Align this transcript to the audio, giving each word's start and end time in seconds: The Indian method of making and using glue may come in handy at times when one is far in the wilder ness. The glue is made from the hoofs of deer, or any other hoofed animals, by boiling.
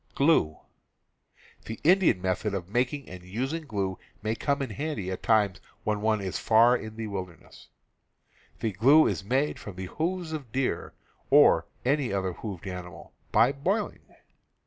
The 0.17 0.57
Indian 1.83 2.23
method 2.23 2.55
of 2.55 2.67
making 2.67 3.07
and 3.07 3.21
using 3.21 3.67
glue 3.67 3.99
may 4.23 4.33
come 4.33 4.63
in 4.63 4.71
handy 4.71 5.11
at 5.11 5.21
times 5.21 5.61
when 5.83 6.01
one 6.01 6.21
is 6.21 6.39
far 6.39 6.75
in 6.75 6.95
the 6.95 7.05
wilder 7.05 7.37
ness. 7.39 7.67
The 8.61 8.71
glue 8.71 9.05
is 9.05 9.23
made 9.23 9.59
from 9.59 9.75
the 9.75 9.85
hoofs 9.85 10.31
of 10.31 10.51
deer, 10.51 10.93
or 11.29 11.67
any 11.85 12.11
other 12.11 12.33
hoofed 12.33 12.65
animals, 12.65 13.11
by 13.31 13.51
boiling. 13.51 13.99